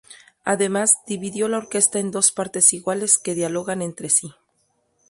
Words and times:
Además 0.45 1.03
dividió 1.05 1.47
la 1.47 1.59
orquesta 1.59 1.99
en 1.99 2.09
dos 2.09 2.31
partes 2.31 2.73
iguales 2.73 3.19
que 3.19 3.35
dialogan 3.35 3.83
entre 3.83 4.09
sí. 4.09 4.33